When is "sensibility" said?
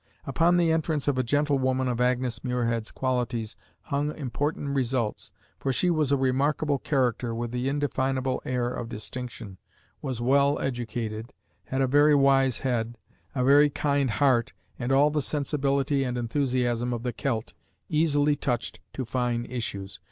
15.21-16.03